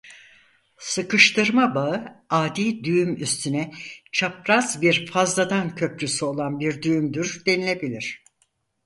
Sıkıştırma 0.77 1.75
bağı 1.75 2.05
Adi 2.29 2.83
düğüm 2.83 3.15
üstüne 3.23 3.71
çapraz 4.11 4.81
bir 4.81 5.07
fazladan 5.11 5.75
köprüsü 5.75 6.25
olan 6.25 6.59
bir 6.59 6.81
düğümdür 6.81 7.43
denilebilir. 7.45 8.23